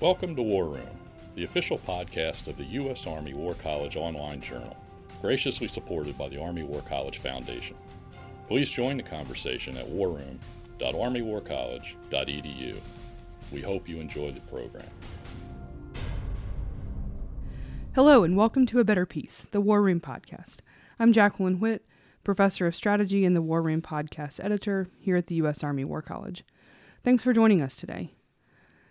[0.00, 0.88] Welcome to War Room,
[1.34, 3.06] the official podcast of the U.S.
[3.06, 4.74] Army War College online journal,
[5.20, 7.76] graciously supported by the Army War College Foundation.
[8.48, 12.76] Please join the conversation at warroom.armywarcollege.edu.
[13.52, 14.88] We hope you enjoy the program.
[17.94, 20.60] Hello, and welcome to A Better Peace, the War Room podcast.
[20.98, 21.84] I'm Jacqueline Witt,
[22.24, 25.62] professor of strategy and the War Room podcast editor here at the U.S.
[25.62, 26.42] Army War College.
[27.04, 28.14] Thanks for joining us today.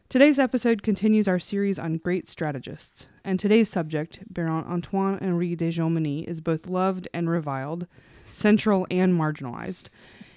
[0.09, 5.69] Today's episode continues our series on great strategists, and today's subject, Baron Antoine Henri de
[5.69, 7.85] Jomini, is both loved and reviled,
[8.31, 9.89] central and marginalized.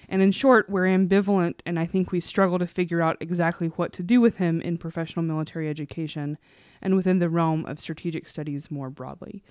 [0.07, 3.91] And in short, we're ambivalent, and I think we struggle to figure out exactly what
[3.93, 6.37] to do with him in professional military education
[6.79, 9.43] and within the realm of strategic studies more broadly.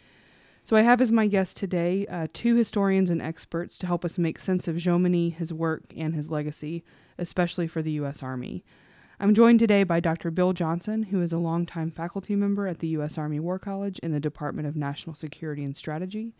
[0.64, 4.18] So I have as my guests today uh, two historians and experts to help us
[4.18, 6.84] make sense of Jomini, his work, and his legacy,
[7.18, 8.22] especially for the U.S.
[8.22, 8.62] Army.
[9.22, 10.32] I'm joined today by Dr.
[10.32, 13.16] Bill Johnsen, who is a longtime faculty member at the U.S.
[13.16, 16.32] Army War College in the Department of National Security and Strategy.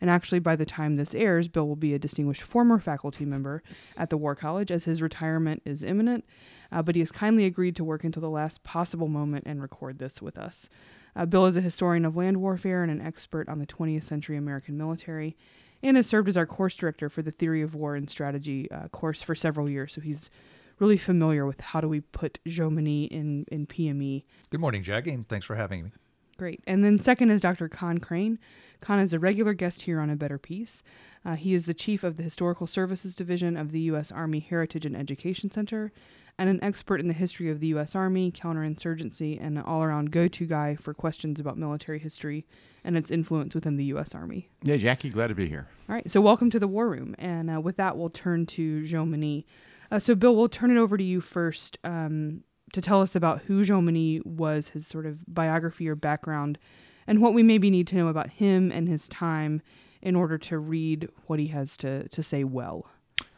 [0.00, 3.64] And actually, by the time this airs, Bill will be a distinguished former faculty member
[3.96, 6.24] at the War College as his retirement is imminent.
[6.70, 9.98] Uh, but he has kindly agreed to work until the last possible moment and record
[9.98, 10.70] this with us.
[11.16, 14.36] Uh, Bill is a historian of land warfare and an expert on the 20th century
[14.36, 15.36] American military,
[15.82, 18.86] and has served as our course director for the Theory of War and Strategy uh,
[18.86, 19.92] course for several years.
[19.92, 20.30] So he's
[20.78, 24.24] really familiar with how do we put Jomini in, in PME.
[24.50, 25.90] Good morning, Jackie, and thanks for having me.
[26.36, 26.62] Great.
[26.66, 27.68] And then second is Dr.
[27.68, 28.38] Con Crane.
[28.80, 30.84] Con is a regular guest here on A Better Peace.
[31.24, 34.12] Uh, he is the chief of the Historical Services Division of the U.S.
[34.12, 35.92] Army Heritage and Education Center
[36.38, 37.96] and an expert in the history of the U.S.
[37.96, 42.46] Army, counterinsurgency, and an all around go to guy for questions about military history
[42.84, 44.14] and its influence within the U.S.
[44.14, 44.48] Army.
[44.62, 45.66] Yeah, Jackie, glad to be here.
[45.88, 47.16] All right, so welcome to the War Room.
[47.18, 49.44] And uh, with that, we'll turn to Jomini.
[49.90, 53.42] Uh, so, Bill, we'll turn it over to you first um, to tell us about
[53.42, 56.58] who Jomini was, his sort of biography or background,
[57.06, 59.62] and what we maybe need to know about him and his time
[60.02, 62.86] in order to read what he has to, to say well.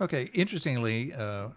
[0.01, 1.49] Okay, interestingly, uh,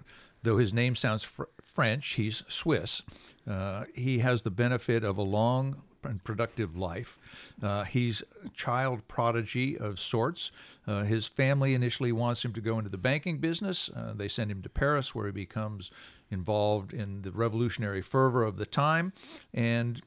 [0.43, 3.01] though his name sounds fr- French, he's Swiss.
[3.49, 7.17] Uh, he has the benefit of a long and productive life.
[7.61, 10.51] Uh, he's a child prodigy of sorts.
[10.87, 13.89] Uh, his family initially wants him to go into the banking business.
[13.95, 15.91] Uh, they send him to Paris, where he becomes
[16.29, 19.13] involved in the revolutionary fervor of the time
[19.53, 20.01] and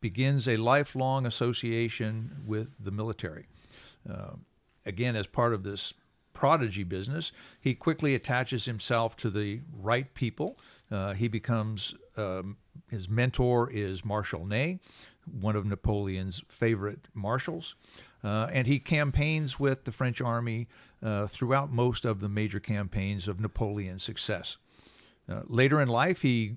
[0.00, 3.46] begins a lifelong association with the military.
[4.08, 4.34] Uh,
[4.84, 5.94] again, as part of this
[6.34, 10.58] prodigy business, he quickly attaches himself to the right people.
[10.90, 12.56] Uh, he becomes um,
[12.90, 14.80] his mentor is Marshal Ney,
[15.30, 17.74] one of Napoleon's favorite marshals.
[18.22, 20.66] Uh, and he campaigns with the French army
[21.02, 24.56] uh, throughout most of the major campaigns of Napoleon's success.
[25.28, 26.56] Uh, later in life, he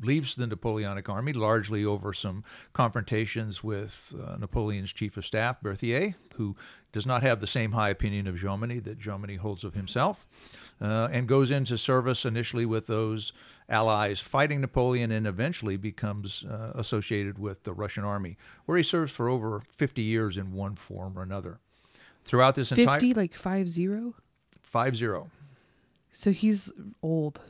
[0.00, 6.16] leaves the Napoleonic Army largely over some confrontations with uh, Napoleon's chief of staff, Berthier,
[6.36, 6.56] who
[6.92, 10.26] does not have the same high opinion of Jomini that Jomini holds of himself,
[10.80, 13.32] uh, and goes into service initially with those
[13.68, 19.12] allies fighting Napoleon and eventually becomes uh, associated with the Russian army, where he serves
[19.12, 21.60] for over 50 years in one form or another.
[22.24, 24.14] Throughout this 50, entire 50, like 5 0?
[24.62, 25.30] 5 0.
[26.12, 26.72] So he's
[27.02, 27.40] old.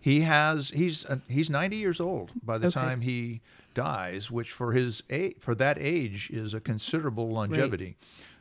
[0.00, 2.74] He has he's uh, he's 90 years old by the Okay.
[2.80, 3.40] time he
[3.74, 7.96] dies, which for his a, for that age is a considerable longevity,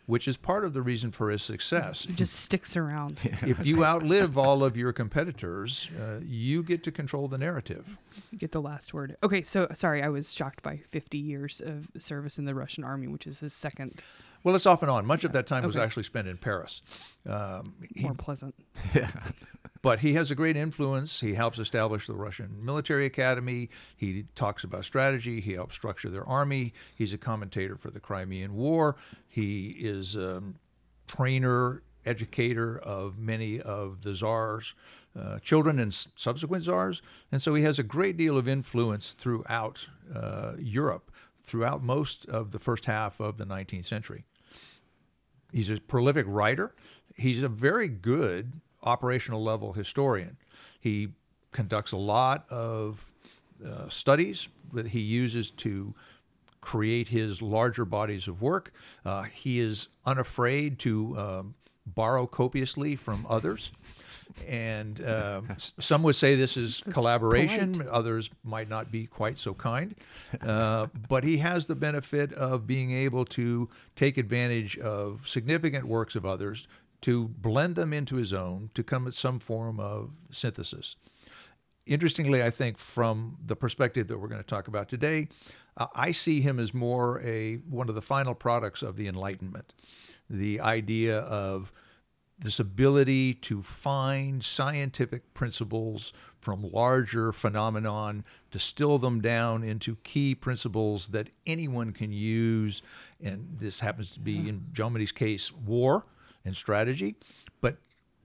[0.06, 2.06] which is part of the reason for his success.
[2.06, 3.20] He just sticks around.
[3.44, 7.98] if you outlive all of your competitors, uh, you get to control the narrative.
[8.32, 9.18] You get the last word.
[9.22, 13.08] Okay, so sorry, I was shocked by 50 years of service in the Russian army,
[13.08, 14.02] which is his second
[14.44, 15.06] Well, it's off and on.
[15.06, 16.82] Much of that time was actually spent in Paris.
[17.28, 18.56] Um, he, more pleasant.
[19.82, 21.22] but he has a great influence.
[21.22, 23.70] He helps establish the Russian military academy.
[23.96, 25.40] He talks about strategy.
[25.42, 26.74] He helps structure their army.
[26.96, 28.96] He's a commentator for the Crimean War.
[29.28, 30.44] He is a
[31.08, 34.76] trainer, educator of many of the czars.
[35.20, 37.02] Uh, children and subsequent czars,
[37.32, 41.12] and so he has a great deal of influence throughout uh, Europe,
[41.44, 44.24] throughout most of the first half of the 19th century.
[45.52, 46.76] He's a prolific writer.
[47.16, 50.38] He's a very good operational level historian.
[50.80, 51.10] He
[51.52, 53.14] conducts a lot of
[53.66, 55.94] uh, studies that he uses to
[56.62, 58.74] create his larger bodies of work.
[59.06, 61.56] Uh, he is unafraid to um,
[61.86, 63.72] borrow copiously from others.
[64.48, 67.74] And uh, some would say this is collaboration.
[67.74, 67.88] polite.
[67.88, 69.96] Others might not be quite so kind.
[70.42, 76.16] Uh, but he has the benefit of being able to take advantage of significant works
[76.16, 76.68] of others
[77.02, 80.96] to blend them into his own to come at some form of synthesis.
[81.86, 85.28] interestingly, I think from the perspective that we're going to talk about today,
[85.78, 89.74] uh, I see him as more a one of the final products of the Enlightenment,
[90.30, 91.72] the idea of
[92.38, 101.08] this ability to find scientific principles from larger phenomenon, distill them down into key principles
[101.08, 102.82] that anyone can use.
[103.22, 106.06] And this happens to be, in Jomini's case, war
[106.46, 107.16] and strategy.
[107.62, 107.78] But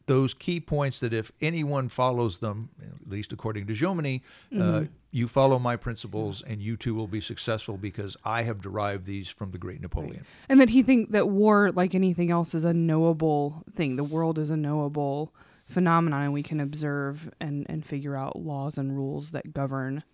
[0.07, 4.21] those key points that if anyone follows them, at least according to Jomini,
[4.53, 4.85] uh, mm-hmm.
[4.85, 9.07] uh, you follow my principles and you too will be successful because I have derived
[9.07, 10.17] these from the great Napoleon.
[10.17, 10.25] Right.
[10.49, 13.97] And that he think that war, like anything else, is a knowable thing.
[13.97, 15.33] The world is a knowable
[15.67, 20.05] phenomenon and we can observe and, and figure out laws and rules that govern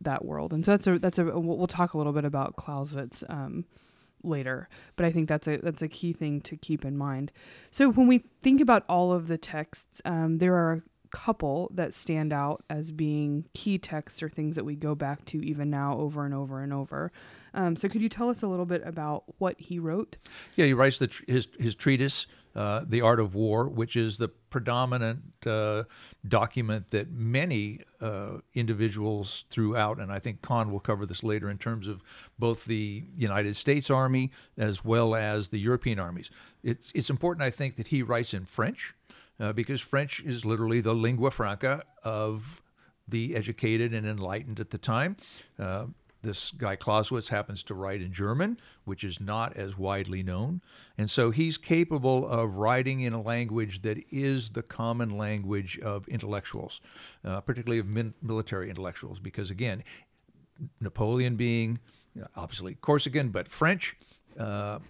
[0.00, 0.52] that world.
[0.52, 3.64] And so that's a that's a we'll talk a little bit about Clausewitz um,
[4.22, 7.32] later, but I think that's a that's a key thing to keep in mind.
[7.70, 11.94] So when we think about all of the texts, um, there are a couple that
[11.94, 15.96] stand out as being key texts or things that we go back to even now
[15.98, 17.12] over and over and over.
[17.54, 20.16] Um, so could you tell us a little bit about what he wrote?
[20.56, 22.26] Yeah, he writes the, his his treatise
[22.58, 25.84] uh, the Art of War, which is the predominant uh,
[26.26, 31.58] document that many uh, individuals throughout, and I think Con will cover this later in
[31.58, 32.02] terms of
[32.36, 36.32] both the United States Army as well as the European armies.
[36.64, 38.92] It's, it's important, I think, that he writes in French
[39.38, 42.60] uh, because French is literally the lingua franca of
[43.06, 45.16] the educated and enlightened at the time.
[45.60, 45.86] Uh,
[46.22, 50.60] this guy Clausewitz happens to write in German, which is not as widely known.
[50.96, 56.08] And so he's capable of writing in a language that is the common language of
[56.08, 56.80] intellectuals,
[57.24, 59.84] uh, particularly of min- military intellectuals, because again,
[60.80, 61.78] Napoleon being
[62.34, 63.96] obviously Corsican, but French,
[64.38, 64.80] uh,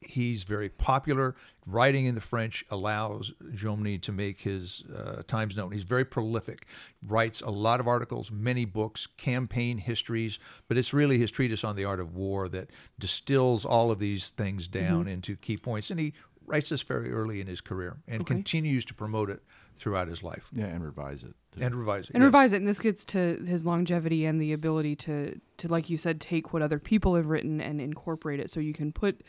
[0.00, 1.34] he's very popular.
[1.66, 5.72] Writing in the French allows Jomini to make his uh, times known.
[5.72, 6.66] He's very prolific,
[7.06, 11.76] writes a lot of articles, many books, campaign histories, but it's really his treatise on
[11.76, 15.08] the art of war that distills all of these things down mm-hmm.
[15.08, 15.90] into key points.
[15.90, 16.14] And he
[16.46, 18.34] writes this very early in his career and okay.
[18.34, 19.42] continues to promote it
[19.76, 20.50] throughout his life.
[20.52, 21.34] Yeah, and revise it.
[21.52, 21.62] Too.
[21.62, 22.14] And revise it.
[22.14, 22.26] And yes.
[22.26, 22.56] revise it.
[22.56, 26.52] And this gets to his longevity and the ability to, to, like you said, take
[26.52, 29.22] what other people have written and incorporate it so you can put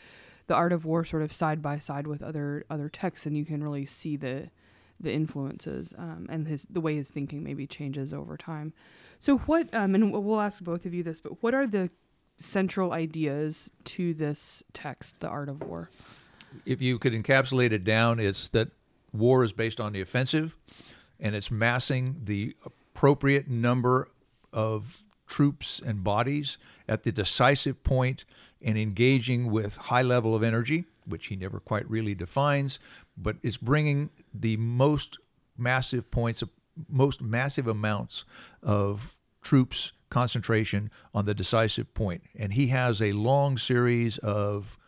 [0.50, 3.44] the art of war sort of side by side with other other texts, and you
[3.44, 4.50] can really see the
[4.98, 8.72] the influences um, and his the way his thinking maybe changes over time.
[9.20, 11.88] So what um, and we'll ask both of you this, but what are the
[12.36, 15.88] central ideas to this text, The Art of War?
[16.66, 18.70] If you could encapsulate it down, it's that
[19.12, 20.56] war is based on the offensive,
[21.20, 24.08] and it's massing the appropriate number
[24.52, 24.96] of
[25.30, 28.26] troops and bodies at the decisive point
[28.60, 32.78] and engaging with high level of energy, which he never quite really defines,
[33.16, 35.16] but it's bringing the most
[35.56, 36.42] massive points
[36.88, 38.24] most massive amounts
[38.62, 42.22] of troops concentration on the decisive point.
[42.38, 44.78] And he has a long series of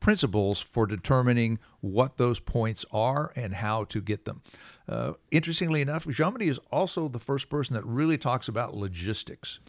[0.00, 4.42] principles for determining what those points are and how to get them.
[4.88, 9.60] Uh, interestingly enough, Jomini is also the first person that really talks about logistics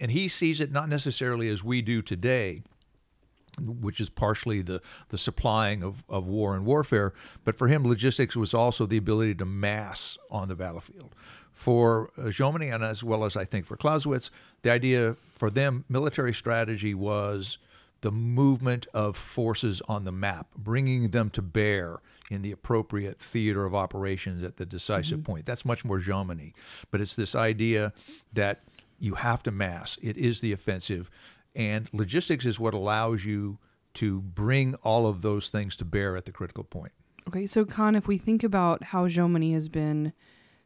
[0.00, 2.62] and he sees it not necessarily as we do today
[3.60, 7.12] which is partially the, the supplying of, of war and warfare.
[7.44, 11.12] But for him, logistics was also the ability to mass on the battlefield.
[11.50, 14.30] For uh, Jomini, and as well as I think for Clausewitz,
[14.62, 17.58] the idea for them, military strategy was
[18.00, 21.98] the movement of forces on the map, bringing them to bear
[22.30, 25.32] in the appropriate theater of operations at the decisive mm-hmm.
[25.32, 25.46] point.
[25.46, 26.52] That's much more Jomini.
[26.90, 27.92] But it's this idea
[28.32, 28.62] that–
[28.98, 29.98] you have to mass.
[30.02, 31.10] It is the offensive.
[31.54, 33.58] And logistics is what allows you
[33.94, 36.92] to bring all of those things to bear at the critical point.
[37.28, 40.12] Okay, so Con, if we think about how Jomini has been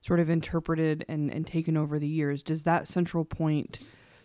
[0.01, 3.79] sort of interpreted and, and taken over the years, does that central point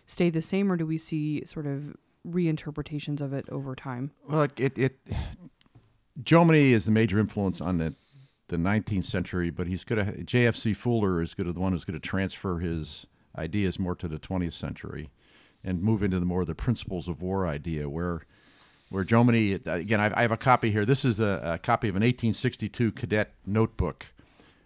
[0.06, 1.96] stay the same, or do we see sort of
[2.26, 4.12] reinterpretations of it over time?
[4.28, 4.98] Well, it, it,
[6.22, 7.94] Jomini is the major influence on the
[8.48, 10.72] the 19th century, but he's going to J.F.C.
[10.72, 13.06] Fuller is going to the one who's going to transfer his
[13.36, 15.10] ideas more to the 20th century
[15.62, 18.22] and move into the more the principles of war idea where
[18.90, 22.02] where Jomini again I, have a copy here this is a, a, copy of an
[22.02, 24.06] 1862 cadet notebook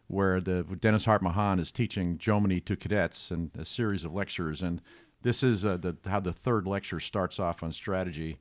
[0.06, 4.62] where the Dennis Hart Mahan is teaching Jomini to cadets and a series of lectures
[4.62, 4.80] and
[5.22, 8.38] this is uh, the, how the third lecture starts off on strategy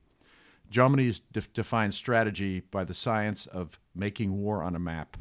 [0.70, 1.20] Jomini
[1.52, 5.16] defines strategy by the science of making war on a map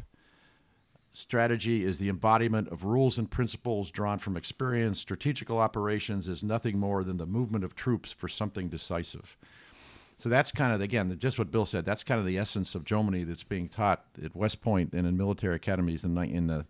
[1.13, 4.99] Strategy is the embodiment of rules and principles drawn from experience.
[4.99, 9.35] Strategical operations is nothing more than the movement of troops for something decisive.
[10.15, 11.83] So that's kind of again just what Bill said.
[11.83, 15.17] That's kind of the essence of Jomini that's being taught at West Point and in
[15.17, 16.65] military academies in, in the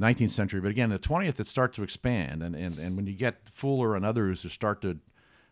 [0.00, 0.60] 19th century.
[0.60, 2.42] But again, the 20th, it starts to expand.
[2.42, 4.98] And, and, and when you get Fuller and others who start to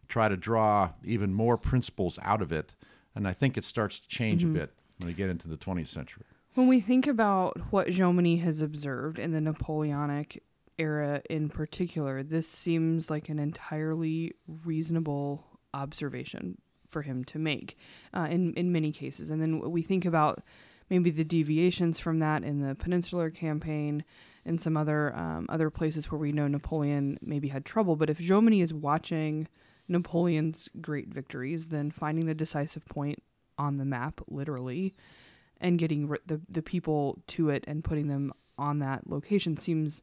[0.08, 2.74] try to draw even more principles out of it,
[3.14, 4.56] and I think it starts to change Mm-hmm.
[4.56, 6.24] a bit when you get into the 20th century.
[6.54, 10.42] When we think about what Jomini has observed in the Napoleonic
[10.78, 17.76] era in particular, this seems like an entirely reasonable observation for him to make
[18.14, 19.30] uh, in, in many cases.
[19.30, 20.42] And then we think about
[20.90, 24.04] maybe the deviations from that in the Peninsular Campaign
[24.48, 27.94] and some other um, other places where we know Napoleon maybe had trouble.
[27.94, 29.46] But if Jomini is watching
[29.86, 33.22] Napoleon's great victories, then finding the decisive point
[33.58, 34.94] on the map, literally,
[35.60, 40.02] and getting the the people to it and putting them on that location seems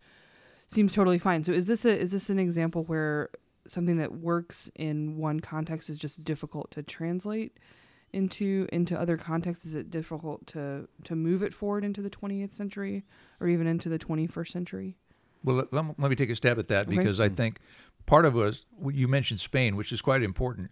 [0.68, 1.44] seems totally fine.
[1.44, 3.30] So is this a is this an example where
[3.68, 7.58] something that works in one context is just difficult to translate
[8.16, 9.66] into into other contexts?
[9.66, 13.04] Is it difficult to to move it forward into the 20th century
[13.40, 14.98] or even into the 21st century?
[15.44, 16.98] Well, let, let me- take a stab at that Okay.
[16.98, 17.60] because I think
[18.08, 20.72] part of us, you mentioned Spain, which is quite important.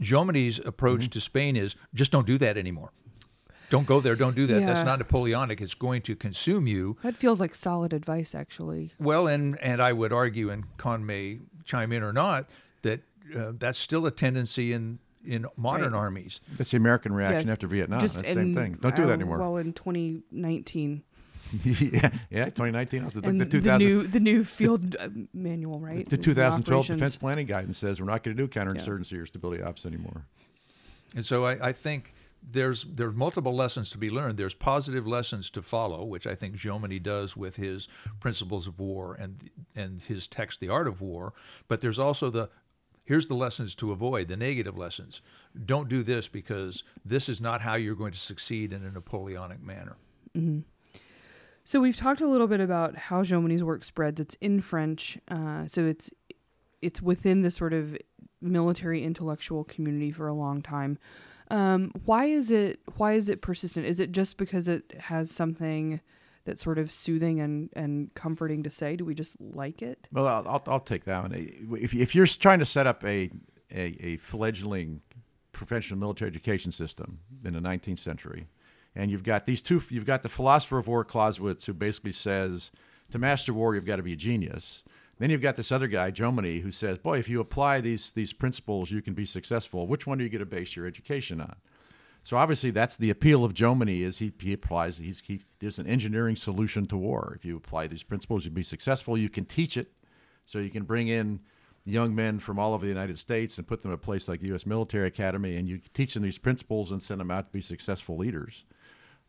[0.00, 2.92] Jomini's approach to Spain is just don't do that anymore.
[3.70, 4.14] Don't go there.
[4.14, 4.66] Don't do that.
[4.66, 5.60] That's not Napoleonic.
[5.62, 6.98] It's going to consume you.
[7.02, 8.92] That feels like solid advice, actually.
[8.98, 12.50] Well, and and I would argue, and Con may chime in or not,
[12.82, 13.00] that
[13.34, 15.98] uh, that's still a tendency in in modern Right.
[15.98, 16.40] armies.
[16.56, 18.00] That's the American reaction Yeah, after Vietnam.
[18.00, 18.78] Just That's the same thing.
[18.80, 19.38] Don't do that anymore.
[19.38, 21.02] Well, in 2019,
[21.64, 23.04] yeah, yeah, 2019.
[23.04, 26.08] Also, the, and the the, 2000, new the new field uh, manual, right?
[26.08, 26.98] the 2012 operations.
[26.98, 30.26] defense planning guidance says we're not going to do counterinsurgency or stability ops anymore.
[31.14, 34.38] And so I, I think there's there's multiple lessons to be learned.
[34.38, 37.86] There's positive lessons to follow, which I think Jomini does with his
[38.18, 41.34] Principles of War and and his text, The Art of War.
[41.68, 42.48] But there's also the
[43.04, 45.20] here's the lessons to avoid, the negative lessons.
[45.64, 49.62] Don't do this because this is not how you're going to succeed in a Napoleonic
[49.62, 49.96] manner.
[51.64, 54.20] So we've talked a little bit about how Jomini's work spreads.
[54.20, 56.10] It's in French, uh, so it's
[56.80, 57.96] it's within the sort of
[58.40, 60.98] military intellectual community for a long time.
[61.50, 63.86] Um, why is it why is it persistent?
[63.86, 66.00] Is it just because it has something
[66.44, 68.96] that's sort of soothing and, and comforting to say?
[68.96, 70.08] Do we just like it?
[70.12, 71.32] Well, I'll, I'll, I'll take that one.
[71.80, 73.30] If, if you're trying to set up a,
[73.70, 75.00] a, a fledgling
[75.52, 78.46] professional military education system in the 19th century,
[78.94, 82.70] and you've got these two, you've got the philosopher of war, Clausewitz, who basically says
[83.10, 84.82] to master war, you've got to be a genius.
[85.18, 88.32] Then you've got this other guy, Jomini, who says, boy, if you apply these, these
[88.32, 89.86] principles, you can be successful.
[89.86, 91.56] Which one are you going to base your education on?
[92.24, 95.86] So obviously, that's the appeal of Jomini is he, he applies he's he, there's an
[95.86, 97.32] engineering solution to war.
[97.36, 99.18] If you apply these principles, you'll be successful.
[99.18, 99.92] You can teach it,
[100.44, 101.40] so you can bring in
[101.84, 104.40] young men from all over the United States and put them at a place like
[104.40, 104.66] the U.S.
[104.66, 108.16] Military Academy, and you teach them these principles and send them out to be successful
[108.16, 108.64] leaders.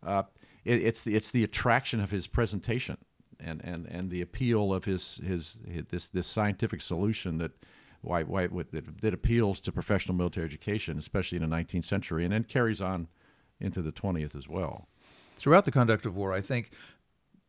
[0.05, 0.23] Uh,
[0.63, 2.97] it, it's the it's the attraction of his presentation
[3.39, 7.51] and, and, and the appeal of his, his his this this scientific solution that
[8.03, 12.33] why why that, that appeals to professional military education, especially in the 19th century, and
[12.33, 13.07] then carries on
[13.60, 14.88] into the 20th as well.
[15.38, 16.72] Throughout the conduct of war, I think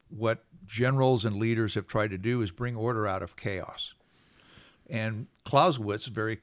[0.08, 3.94] what generals and leaders have tried to do is bring order out of chaos.
[4.88, 6.40] And Clausewitz very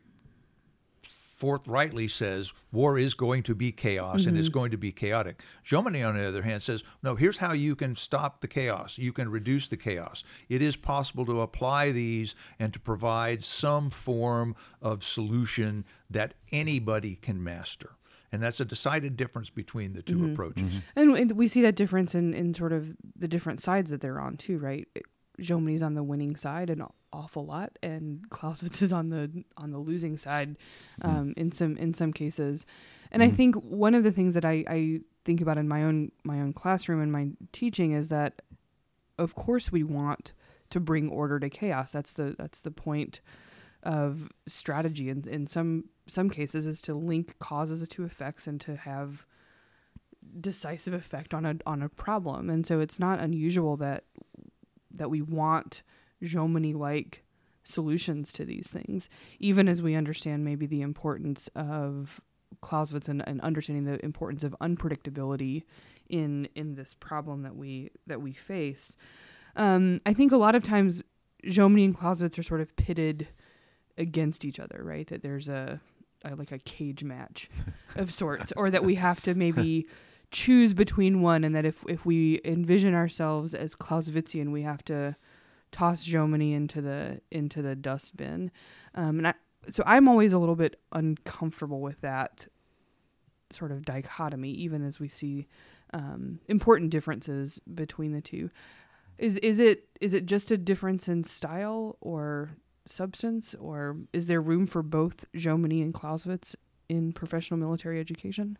[1.41, 4.59] forthrightly says war is going to be chaos and it's mm-hmm.
[4.59, 5.41] going to be chaotic.
[5.65, 8.99] Jomini, on the other hand, says, no, here's how you can stop the chaos.
[8.99, 10.23] You can reduce the chaos.
[10.49, 17.15] It is possible to apply these and to provide some form of solution that anybody
[17.15, 17.95] can master.
[18.31, 20.33] And that's a decided difference between the 2 mm-hmm.
[20.33, 20.63] approaches.
[20.63, 20.99] Mm-hmm.
[20.99, 24.19] And, and we see that difference in, in sort of the different sides that they're
[24.19, 24.87] on too, right?
[25.41, 29.79] Jomini's on the winning side an awful lot, and Clausewitz is on the on the
[29.79, 30.57] losing side
[31.01, 32.65] um, in some in some cases.
[33.11, 36.11] And I think one of the things that I, I think about in my own
[36.23, 38.41] my own classroom and my teaching is that,
[39.17, 40.33] of course, we want
[40.69, 41.91] to bring order to chaos.
[41.91, 43.19] That's the that's the point
[43.83, 45.09] of strategy.
[45.09, 49.25] And in some some cases, is to link causes to effects and to have
[50.39, 52.49] decisive effect on a on a problem.
[52.49, 54.05] And so it's not unusual that
[54.95, 55.83] that we want
[56.23, 57.23] Jomini like
[57.63, 62.21] solutions to these things, even as we understand maybe the importance of
[62.61, 65.63] Clausewitz and, and understanding the importance of unpredictability
[66.09, 68.97] in in this problem that we that we face.
[69.55, 71.03] Um, I think a lot of times
[71.45, 73.27] Jomini and Clausewitz are sort of pitted
[73.97, 75.07] against each other, right?
[75.07, 75.79] That there's a,
[76.23, 77.49] a like a cage match
[77.95, 79.87] of sorts, or that we have to maybe
[80.31, 85.15] choose between one, and that if if we envision ourselves as Clausewitzian, we have to
[85.71, 88.51] toss Jomini into the into the dustbin.
[88.95, 89.33] Um, and I,
[89.69, 92.47] so I'm always a little bit uncomfortable with that
[93.51, 95.47] sort of dichotomy, even as we see
[95.93, 98.49] um, important differences between the two.
[99.17, 102.51] Is is it is it just a difference in style or
[102.87, 106.55] substance, or is there room for both Jomini and Clausewitz
[106.89, 108.57] in professional military education?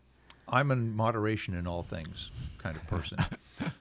[0.48, 3.18] I'm a moderation in all things kind of person.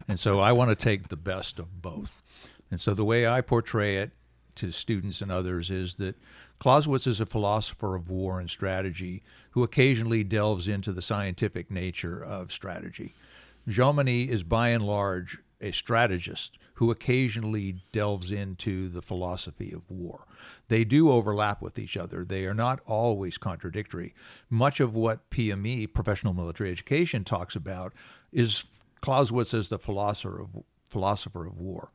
[0.08, 2.24] and so I want to take the best of both.
[2.70, 4.12] And so the way I portray it
[4.56, 6.16] to students and others is that
[6.60, 12.24] Clausewitz is a philosopher of war and strategy who occasionally delves into the scientific nature
[12.24, 13.14] of strategy.
[13.68, 20.26] Jomini is by and large a strategist who occasionally delves into the philosophy of war.
[20.68, 22.26] They do overlap with each other.
[22.26, 24.16] They are not always contradictory.
[24.50, 27.94] Much of what PME, professional military education, talks about
[28.32, 28.66] is
[29.02, 30.50] Clausewitz as the philosopher of
[30.90, 31.92] philosopher of war.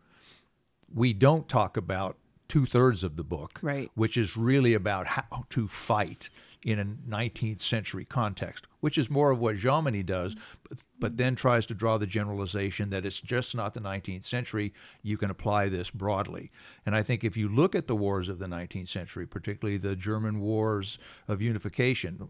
[0.94, 2.16] We don't talk about
[2.49, 3.90] two thirds of the book, right.
[3.94, 6.30] which is really about how to fight
[6.66, 10.35] in a 19th century context, which is more of what Jomini does,
[10.68, 14.75] but, but, then tries to draw the generalization that it's just not the 19th century.
[15.00, 16.50] You can apply this broadly.
[16.85, 19.94] And I think if you look at the wars of the 19th century, particularly the
[19.94, 22.28] German wars of unification,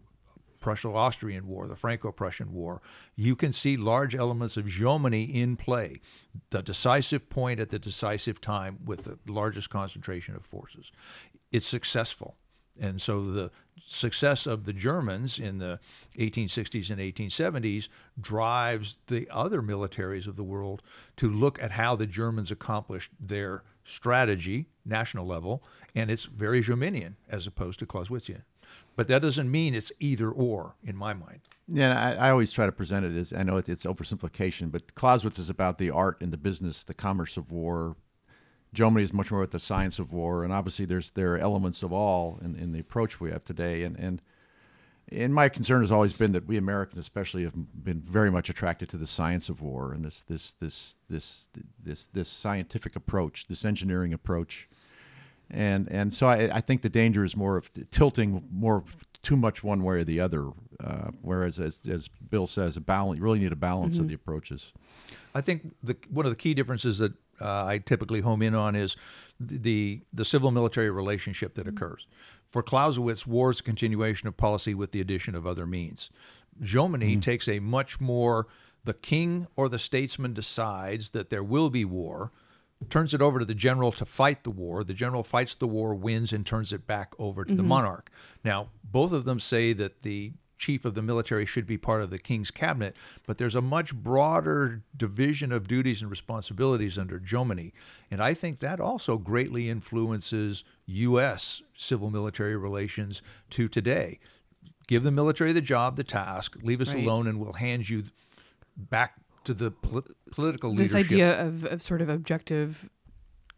[0.59, 2.79] Prussian Austrian War, the Franco-Prussian War,
[3.15, 5.99] you can see large elements of Jomini in play,
[6.51, 10.91] the decisive point at the decisive time with the largest concentration of forces.
[11.51, 12.35] It's successful.
[12.79, 13.51] And so the
[13.83, 15.79] success of the Germans in the
[16.17, 17.87] 1860s and 1870s
[18.19, 20.81] drives the other militaries of the world
[21.17, 25.63] to look at how the Germans accomplished their strategy, national level,
[25.95, 28.41] and it's very Jominian as opposed to Clausewitzian.
[28.97, 31.39] But that doesn't mean it's either or in my mind.
[31.67, 34.95] Yeah, I, I always try to present it as I know it, it's oversimplification, but
[34.95, 37.95] Clausewitz is about the art and the business, the commerce of war,
[38.75, 41.83] Jomini is much more with the science of war, and obviously there's there are elements
[41.83, 43.83] of all in, in the approach we have today.
[43.83, 44.21] And and
[45.09, 48.89] and my concern has always been that we Americans, especially, have been very much attracted
[48.89, 51.47] to the science of war and this this this this
[51.81, 54.67] this this scientific approach, this engineering approach.
[55.49, 58.83] And and so I, I think the danger is more of tilting more
[59.23, 60.51] too much one way or the other.
[60.83, 63.17] Uh, whereas, as, as Bill says, a balance.
[63.17, 64.03] You really need a balance mm-hmm.
[64.03, 64.73] of the approaches.
[65.33, 68.75] I think the one of the key differences that uh, I typically home in on
[68.75, 68.95] is
[69.39, 71.77] the the civil military relationship that mm-hmm.
[71.77, 72.07] occurs.
[72.47, 76.09] For Clausewitz, war is a continuation of policy with the addition of other means.
[76.61, 77.19] Jomini mm-hmm.
[77.19, 78.47] takes a much more
[78.83, 82.31] the king or the statesman decides that there will be war,
[82.89, 84.83] turns it over to the general to fight the war.
[84.83, 87.57] The general fights the war, wins, and turns it back over to mm-hmm.
[87.57, 88.09] the monarch.
[88.43, 92.09] Now, both of them say that the chief of the military should be part of
[92.09, 97.71] the king's cabinet, but there's a much broader division of duties and responsibilities under Jomini.
[98.09, 101.61] And I think that also greatly influences U.S.
[101.75, 104.19] civil military relations to today.
[104.87, 107.03] Give the military the job, the task, leave us right.
[107.03, 108.03] alone, and we'll hand you
[108.77, 111.09] back to the pol- political this leadership.
[111.09, 112.89] This idea of, of sort of objective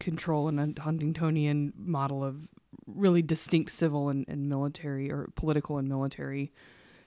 [0.00, 2.48] control and a Huntingtonian model of
[2.86, 6.52] really distinct civil and, and military or political and military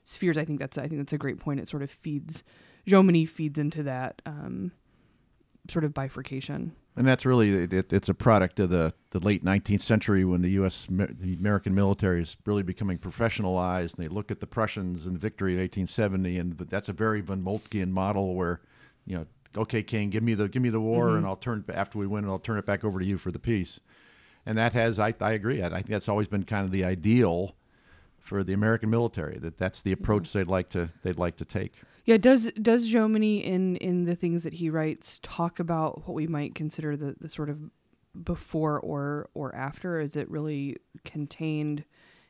[0.03, 0.37] spheres.
[0.37, 1.59] I think that's I think that's a great point.
[1.59, 2.43] It sort of feeds
[2.87, 4.71] Jomini feeds into that um,
[5.69, 6.75] sort of bifurcation.
[6.95, 10.51] And that's really it, it's a product of the, the late 19th century when the
[10.51, 10.87] U.S.
[10.89, 13.95] the American military is really becoming professionalized.
[13.95, 17.21] And they look at the Prussians and the victory of 1870, and that's a very
[17.21, 18.61] von Moltkean model where,
[19.07, 19.25] you know,
[19.57, 21.17] okay, King, give me the give me the war, mm-hmm.
[21.17, 23.31] and I'll turn after we win, and I'll turn it back over to you for
[23.31, 23.79] the peace.
[24.45, 25.63] And that has I I agree.
[25.63, 27.55] I think that's always been kind of the ideal
[28.23, 29.37] for the American military.
[29.37, 30.39] That that's the approach mm-hmm.
[30.39, 31.73] they'd like to they'd like to take.
[32.05, 36.25] Yeah, does does Jomini in in the things that he writes talk about what we
[36.25, 37.61] might consider the, the sort of
[38.23, 39.99] before or or after?
[39.99, 41.83] Is it really contained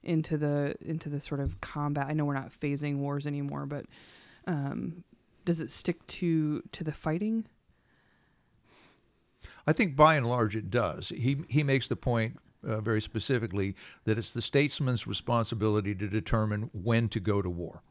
[0.04, 2.08] into the into the sort of combat?
[2.10, 3.86] I know we're not phasing wars anymore, but
[4.48, 5.04] um,
[5.46, 7.46] does it stick to to the fighting?
[9.66, 11.10] I think by and large it does.
[11.10, 16.70] He he makes the point uh, very specifically that it's the statesman's responsibility to determine
[16.74, 17.82] when to go to war.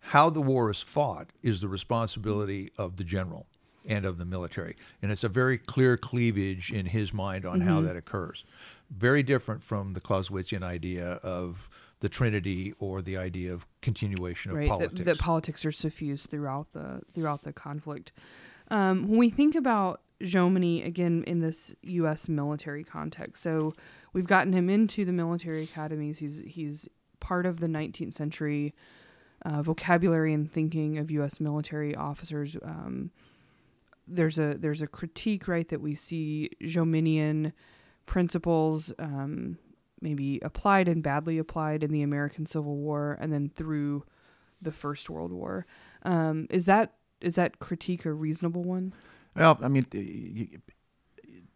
[0.00, 3.46] How the war is fought is the responsibility of the general
[3.86, 4.76] and of the military.
[5.02, 7.68] And it's a very clear cleavage in his mind on mm-hmm.
[7.68, 8.44] how that occurs.
[8.90, 11.68] Very different from the Clausewitzian idea of
[12.00, 14.94] the Trinity or the idea of continuation of right, politics.
[14.98, 18.12] That, that politics are suffused throughout the throughout the conflict.
[18.70, 22.28] Um, when we think about Jomini again in this U.S.
[22.28, 23.42] military context.
[23.42, 23.74] So
[24.12, 26.18] we've gotten him into the military academies.
[26.18, 26.88] He's he's
[27.20, 28.74] part of the 19th century
[29.44, 31.40] uh, vocabulary and thinking of U.S.
[31.40, 32.56] military officers.
[32.62, 33.10] Um,
[34.06, 37.52] there's a there's a critique right that we see Jominian
[38.06, 39.58] principles um,
[40.00, 44.04] maybe applied and badly applied in the American Civil War and then through
[44.60, 45.66] the First World War.
[46.02, 48.94] Um, is that is that critique a reasonable one?
[49.38, 49.86] Well, I mean,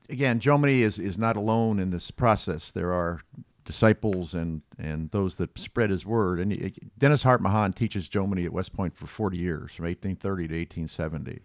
[0.09, 2.71] again, Jomini is, is not alone in this process.
[2.71, 3.23] There are
[3.64, 6.38] disciples and, and those that spread his word.
[6.38, 10.55] And Dennis Hart Mahan teaches Jomini at West Point for 40 years, from 1830 to
[10.55, 11.40] 1870.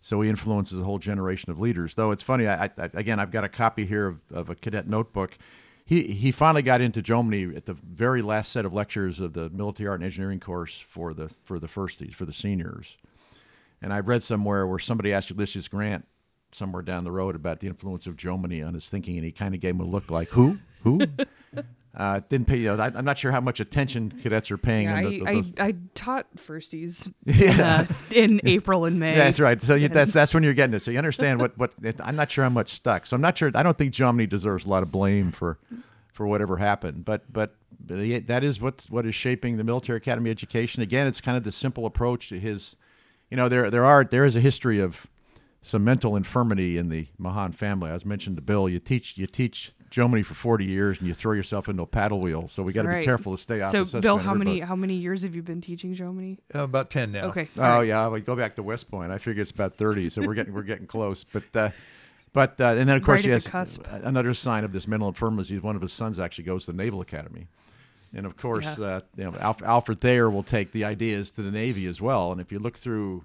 [0.00, 1.94] So he influences a whole generation of leaders.
[1.94, 4.88] Though it's funny, I, I, again, I've got a copy here of, of a cadet
[4.88, 5.38] notebook.
[5.84, 9.48] He, he finally got into Jomini at the very last set of lectures of the
[9.50, 12.96] military art and engineering course for the for the firsties for the seniors.
[13.80, 16.06] And I've read somewhere where somebody asked Ulysses Grant
[16.52, 19.54] somewhere down the road about the influence of Jomini on his thinking, and he kind
[19.54, 20.58] of gave him a look like, "Who?
[20.82, 21.00] Who?"
[21.96, 22.58] uh, didn't pay.
[22.58, 24.88] You know, I, am not sure how much attention cadets are paying.
[24.88, 27.86] Yeah, I, the, the, I, those- I taught firsties Yeah.
[27.88, 29.12] uh, in April and May.
[29.12, 29.60] Yeah, that's right.
[29.60, 30.82] So you, that's that's when you're getting it.
[30.82, 33.06] So you understand what what it, I'm not sure how much stuck.
[33.06, 33.50] So I'm not sure.
[33.54, 35.58] I don't think Jomini deserves a lot of blame for
[36.12, 37.04] for whatever happened.
[37.04, 40.82] But but, but that is what what is shaping the military academy education.
[40.82, 42.76] Again, it's kind of the simple approach to his.
[43.30, 45.06] You know, there there are there is a history of
[45.62, 47.90] some mental infirmity in the Mahan family.
[47.90, 48.68] I was mentioned to Bill.
[48.68, 52.20] You teach you teach Jomini for 40 years and you throw yourself into a paddle
[52.20, 52.46] wheel.
[52.48, 53.00] So we got to Right.
[53.00, 53.70] be careful to stay off.
[53.72, 54.44] So, the Susquehanna Bill, how River.
[54.44, 56.38] many how many years have you been teaching Jomini?
[56.54, 57.24] Uh, about 10 now.
[57.26, 57.48] Okay.
[57.58, 57.82] Oh all right.
[57.88, 59.12] yeah, we go back to West Point.
[59.12, 61.24] I figure it's about thirty, so we're getting we're getting close.
[61.24, 61.70] But uh,
[62.32, 65.56] but uh, and then of course Right he has another sign of this mental infirmity.
[65.56, 67.48] is One of his sons actually goes to the Naval Academy,
[68.14, 68.84] and of course Yeah.
[68.84, 72.32] uh, you know Alf- Alfred Thayer will take the ideas to the Navy as well.
[72.32, 73.24] And if you look through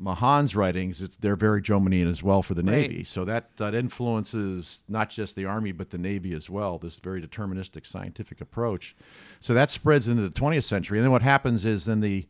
[0.00, 2.88] Mahan's writings, it's, they're very Jominian as well for the Right.
[2.88, 3.04] Navy.
[3.04, 7.20] So that, that influences not just the Army, but the Navy as well, this very
[7.20, 8.96] deterministic scientific approach.
[9.40, 10.98] So that spreads into the 20th century.
[10.98, 12.26] And then what happens is then the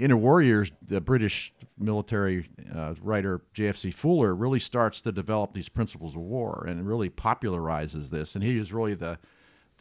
[0.00, 3.92] interwar years, the British military uh, writer J.F.C.
[3.92, 8.34] Fuller really starts to develop these principles of war and really popularizes this.
[8.34, 9.18] And he is really the,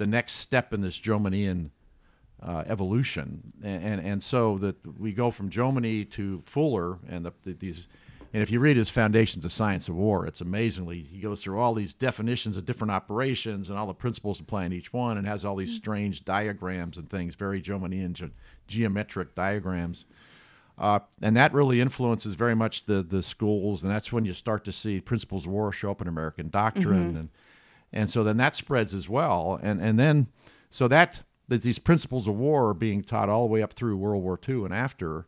[0.01, 1.69] the next step in this Jominian
[2.41, 7.33] uh, evolution, and, and and so that we go from Jomini to Fuller, and the,
[7.43, 7.87] the, these,
[8.33, 11.59] and if you read his Foundations of Science of War, it's amazingly he goes through
[11.59, 15.45] all these definitions of different operations and all the principles applying each one, and has
[15.45, 18.31] all these strange diagrams and things, very Jominian ge-
[18.67, 20.05] geometric diagrams.
[20.79, 24.65] Uh, and that really influences very much the the schools, and that's when you start
[24.65, 27.29] to see principles of war show up in American doctrine, and
[27.93, 30.27] and so then that spreads as well, and and then
[30.69, 33.97] so that that these principles of war are being taught all the way up through
[33.97, 35.25] World War II and after.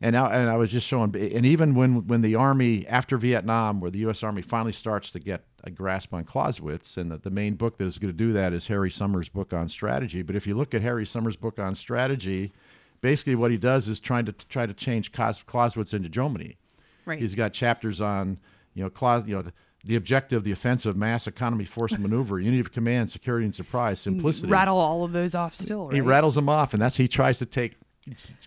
[0.00, 3.80] And now, and I was just showing, and even when when the Army after Vietnam,
[3.80, 4.22] where the U.S.
[4.22, 7.84] Army finally starts to get a grasp on Clausewitz, and the, the main book that
[7.84, 10.22] is going to do that is Harry Summers' book on strategy.
[10.22, 12.52] But if you look at Harry Summers' book on strategy,
[13.00, 16.56] basically what he does is trying to try to change Claus- Clausewitz into Jomini.
[17.04, 17.18] Right.
[17.18, 18.38] He's got chapters on,
[18.74, 19.50] you know, Claus, you know,
[19.84, 24.48] the objective, the offensive, mass economy, force maneuver, unity of command, security and surprise, simplicity.
[24.48, 25.94] Rattle all of those off still, right?
[25.94, 27.76] He rattles them off, and that's he tries to take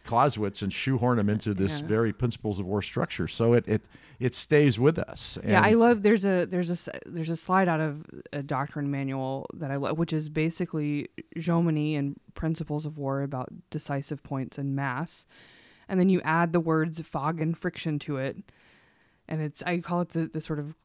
[0.04, 1.88] Clausewitz and shoehorn him into this Yeah.
[1.88, 3.28] very principles of war structure.
[3.28, 3.86] So it it
[4.20, 5.38] it stays with us.
[5.46, 6.04] yeah, I love.
[6.04, 9.98] There's a there's a there's a slide out of a doctrine manual that I love,
[9.98, 15.26] which is basically Jomini and principles of war about decisive points and mass,
[15.88, 18.38] and then you add the words fog and friction to it,
[19.28, 20.76] and it's I call it the, the sort of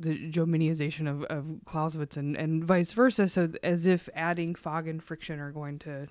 [0.00, 3.28] the Jominiization of, of Clausewitz and, and vice versa.
[3.28, 6.08] So as if adding fog and friction are going to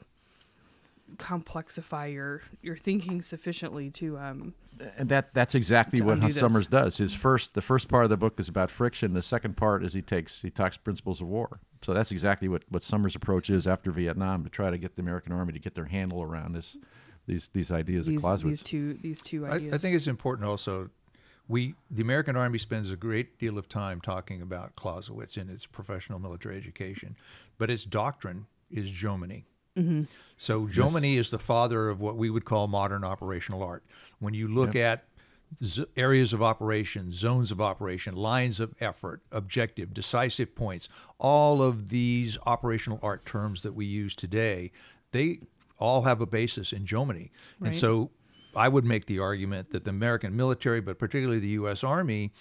[1.17, 4.53] complexify your your thinking sufficiently to um
[4.95, 6.31] and that that's exactly what undo.
[6.31, 6.97] Summers does.
[6.97, 9.13] His first the first part of the book is about friction.
[9.13, 11.59] The second part is he takes he talks principles of war.
[11.81, 15.01] So that's exactly what what Summers' approach is after Vietnam to try to get the
[15.01, 16.77] American Army to get their handle around this
[17.25, 18.61] these these ideas of Clausewitz.
[18.61, 19.73] these two these two I, ideas.
[19.73, 20.89] I think it's important also.
[21.49, 25.65] We the American Army spends a great deal of time talking about Clausewitz in its
[25.65, 27.17] professional military education,
[27.57, 29.43] but its doctrine is Jomini.
[29.75, 30.03] Mm-hmm.
[30.37, 33.83] So Jomini is the father of what we would call modern operational art.
[34.19, 35.05] When you look at
[35.61, 41.89] z- areas of operation, zones of operation, lines of effort, objective, decisive points, all of
[41.89, 44.71] these operational art terms that we use today,
[45.11, 45.39] they
[45.79, 47.31] all have a basis in Jomini.
[47.59, 47.67] Right.
[47.67, 48.11] And so
[48.55, 51.83] I would make the argument that the American military, but particularly the U.S.
[51.83, 52.31] Army,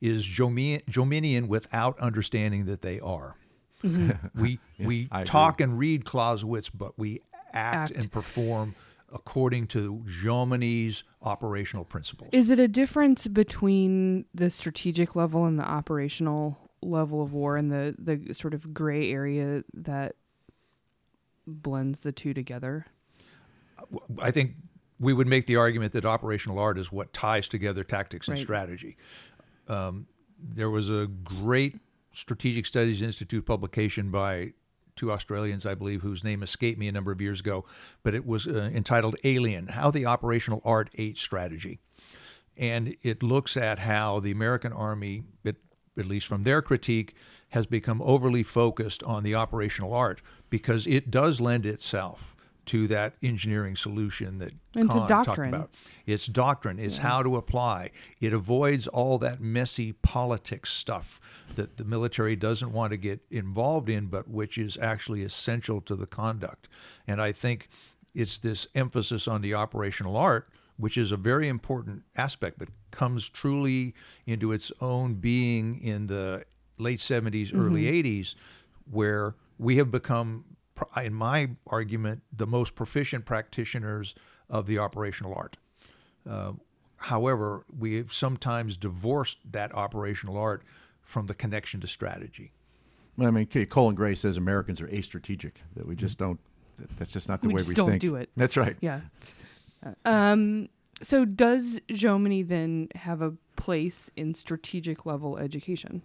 [0.00, 3.36] is Jomi- Jominian without understanding that they are.
[3.84, 4.40] Mm-hmm.
[4.40, 5.26] we we I agree.
[5.26, 7.20] talk and read Clausewitz, but we
[7.52, 7.90] act, Act.
[7.92, 8.74] and perform
[9.12, 12.28] according to Jomini's operational principles.
[12.32, 17.70] Is it a difference between the strategic level and the operational level of war and
[17.72, 20.14] the the sort of gray area that
[21.46, 22.86] blends the two together?
[24.20, 24.52] I think
[25.00, 28.42] we would make the argument that operational art is what ties together tactics and Right.
[28.42, 28.96] strategy.
[29.68, 30.06] Um,
[30.40, 31.78] there was a great
[32.12, 34.52] Strategic Studies Institute publication by
[34.96, 37.64] two Australians, I believe, whose name escaped me a number of years ago,
[38.02, 41.78] but it was uh, entitled Alien How the Operational Art Ate Strategy.
[42.56, 45.56] And it looks at how the American Army, it,
[45.96, 47.14] at least from their critique,
[47.50, 52.34] has become overly focused on the operational art because it does lend itself
[52.68, 55.70] to that engineering solution that And to talked about.
[56.06, 57.90] It's doctrine, it's how to apply.
[58.20, 61.20] It avoids all that messy politics stuff
[61.56, 65.96] that the military doesn't want to get involved in, but which is actually essential to
[65.96, 66.68] the conduct.
[67.06, 67.68] And I think
[68.14, 73.28] it's this emphasis on the operational art, which is a very important aspect, but comes
[73.28, 73.94] truly
[74.26, 76.44] into its own being in the
[76.78, 77.60] late 70s, mm-hmm.
[77.60, 78.34] early 80s,
[78.90, 80.44] where we have become,
[81.02, 84.14] in my argument, the most proficient practitioners
[84.48, 85.56] of the operational art.
[86.28, 86.52] Uh,
[86.96, 90.62] however, we have sometimes divorced that operational art
[91.00, 92.52] from the connection to strategy.
[93.16, 95.52] Well, I mean, K- Colin Gray says Americans are astrategic.
[95.74, 96.38] That we just don't.
[96.96, 98.00] That's just not the We way just we don't think.
[98.00, 98.30] do it.
[98.36, 98.76] That's right.
[98.80, 99.00] Yeah.
[100.04, 100.68] Um,
[101.02, 106.02] so does Jomini then have a place in strategic level education?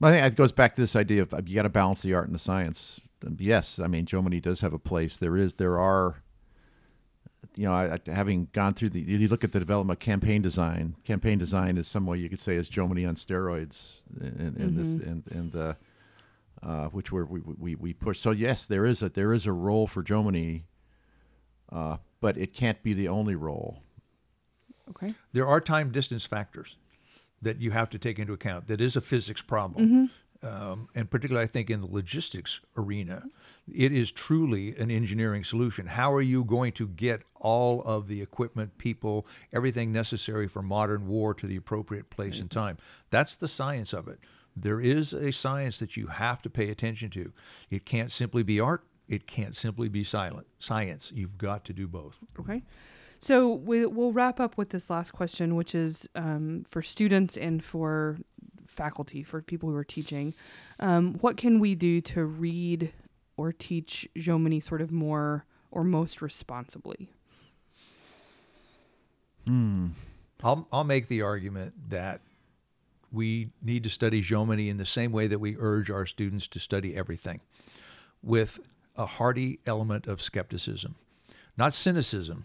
[0.00, 2.02] Well, I think it goes back to this idea of uh, you got to balance
[2.02, 3.00] the art and the science.
[3.26, 5.16] Um, Yes, I mean Jomini does have a place.
[5.16, 6.22] There is, there are,
[7.56, 10.40] you know, I, I- having gone through the, you look at the development of campaign
[10.42, 10.94] design.
[11.04, 14.88] Campaign design is some way you could say is Jomini on steroids, and, and this,
[14.88, 15.76] and and the,
[16.62, 18.20] uh, which were we, we we push.
[18.20, 20.62] So yes, there is a there is a role for Jomini,
[21.72, 23.82] uh, but it can't be the only role.
[24.90, 25.12] Okay.
[25.34, 26.76] there are time distance factors
[27.42, 28.68] that you have to take into account.
[28.68, 30.10] That is a physics problem.
[30.40, 33.24] Um, and particularly, I think, in the logistics arena,
[33.72, 35.86] it is truly an engineering solution.
[35.86, 41.08] How are you going to get all of the equipment, people, everything necessary for modern
[41.08, 42.78] war to the appropriate place and time?
[43.10, 44.20] That's the science of it.
[44.54, 47.32] There is a science that you have to pay attention to.
[47.68, 48.84] It can't simply be art.
[49.08, 51.10] It can't simply be silent science.
[51.14, 52.18] You've got to do both.
[52.38, 52.62] Okay.
[53.20, 57.64] So we, we'll wrap up with this last question, which is um, for students and
[57.64, 58.18] for
[58.66, 60.34] faculty, for people who are teaching.
[60.78, 62.92] Um, what can we do to read
[63.36, 67.10] or teach Jomini sort of more or most responsibly?
[70.42, 72.20] I'll, I'll make the argument that
[73.10, 76.60] we need to study Jomini in the same way that we urge our students to
[76.60, 77.40] study everything,
[78.22, 78.60] with
[78.96, 80.96] a hearty element of skepticism.
[81.56, 82.44] Not cynicism,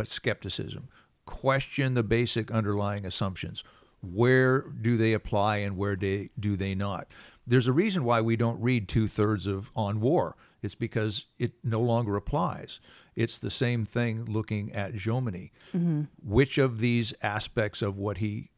[0.00, 0.88] but skepticism.
[1.26, 3.62] Question the basic underlying assumptions.
[4.00, 7.06] Where do they apply and where they, do they not?
[7.46, 10.36] There's a reason why we don't read two thirds of On War.
[10.62, 12.80] It's because it no longer applies.
[13.14, 15.50] It's the same thing looking at Jomini.
[15.76, 16.04] Mm-hmm.
[16.24, 18.48] Which of these aspects of what he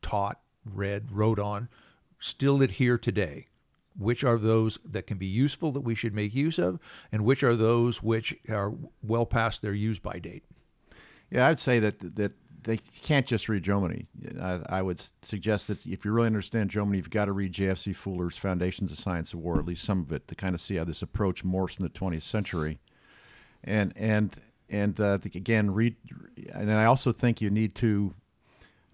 [0.00, 1.68] taught, read, wrote on
[2.20, 3.48] still adhere today?
[3.98, 6.78] Which are those that can be useful that we should make use of,
[7.10, 10.44] and which are those which are well past their use by date?
[11.30, 14.06] Yeah, I'd say that that they can't just read Jomini.
[14.40, 17.92] I, I would suggest that if you really understand Jomini, you've got to read J.F.C.
[17.92, 20.76] Fuller's Foundations of Science of War, at least some of it, to kind of see
[20.76, 22.78] how this approach morphs in the 20th century.
[23.64, 24.38] And and
[24.68, 25.96] and uh, again, read.
[26.52, 28.14] And I also think you need to.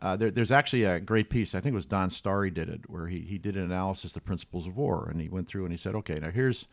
[0.00, 1.54] Uh, there, there's actually a great piece.
[1.54, 4.14] I think it was Don Starry did it, where he, he did an analysis of
[4.14, 6.66] the principles of war, and he went through and he said, okay, now here's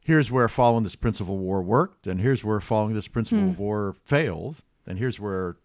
[0.00, 3.58] here's where following this principle of war worked, and here's where following this principle of
[3.58, 5.56] war failed, and here's where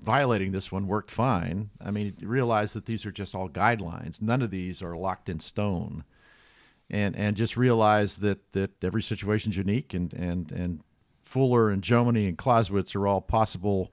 [0.00, 1.70] violating this one worked fine.
[1.80, 4.20] I mean, realize that these are just all guidelines.
[4.20, 6.04] None of these are locked in stone,
[6.90, 10.80] and and just realize that that every situation is unique, and and and
[11.24, 13.90] Fuller and Jomini and Clausewitz are all possible.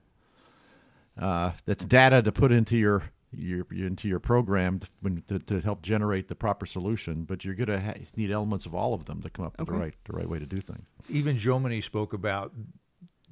[1.18, 5.60] Uh, that's data to put into your your into your program to, when, to, to
[5.60, 7.24] help generate the proper solution.
[7.24, 9.68] But you're going to ha- need elements of all of them to come up with
[9.68, 10.86] the right the right way to do things.
[11.08, 12.52] Even Jomini spoke about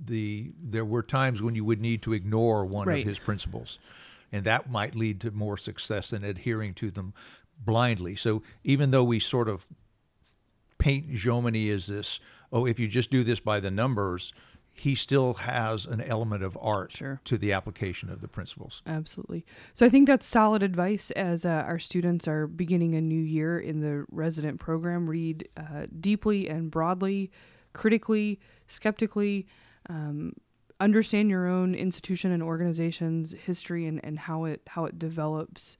[0.00, 3.02] the there were times when you would need to ignore one Right.
[3.02, 3.78] of his principles,
[4.30, 7.12] and that might lead to more success than adhering to them
[7.64, 8.14] blindly.
[8.14, 9.66] So even though we sort of
[10.78, 12.20] paint Jomini as this,
[12.52, 14.32] oh, if you just do this by the numbers,
[14.80, 17.20] he still has an element of art Sure.
[17.24, 18.82] to the application of the principles.
[18.86, 19.44] Absolutely.
[19.74, 23.58] So I think that's solid advice as uh, our students are beginning a new year
[23.58, 25.08] in the resident program.
[25.08, 27.30] Read uh, deeply and broadly,
[27.72, 29.46] critically, skeptically.
[29.88, 30.34] Um,
[30.80, 35.76] understand your own institution and organization's history and, and how it how it develops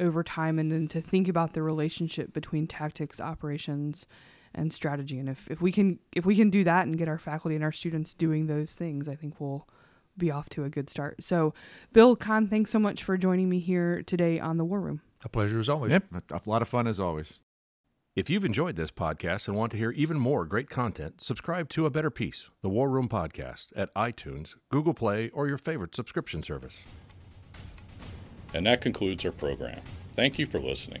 [0.00, 4.06] over time, and then to think about the relationship between tactics, operations,
[4.54, 5.18] and strategy.
[5.18, 7.64] And if, if we can if we can do that and get our faculty and
[7.64, 9.66] our students doing those things, I think we'll
[10.16, 11.24] be off to a good start.
[11.24, 11.54] So,
[11.92, 15.00] Bill Con, thanks so much for joining me here today on the War Room.
[15.24, 15.92] A pleasure as always.
[15.92, 17.40] Yep, a, a lot of fun as always.
[18.14, 21.86] If you've enjoyed this podcast and want to hear even more great content, subscribe to
[21.86, 26.42] A Better Peace, the War Room Podcast, at iTunes, Google Play, or your favorite subscription
[26.42, 26.82] service.
[28.52, 29.80] And that concludes our program.
[30.12, 31.00] Thank you for listening.